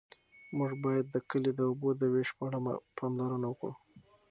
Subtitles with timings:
[0.57, 2.57] موږ باید د کلي د اوبو د وېش په اړه
[2.97, 3.73] پاملرنه وکړو.